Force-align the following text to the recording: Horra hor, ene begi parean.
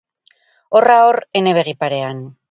Horra 0.79 0.95
hor, 1.09 1.19
ene 1.41 1.53
begi 1.59 1.77
parean. 1.85 2.25